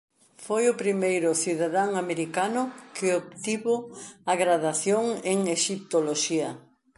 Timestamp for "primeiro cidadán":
0.83-1.89